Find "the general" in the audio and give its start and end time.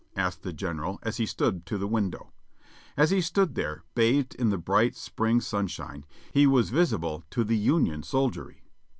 0.41-0.97